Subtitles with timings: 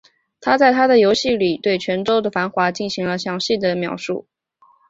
[0.39, 4.25] 他在他的游记里对泉州的繁华进行了详细的描述。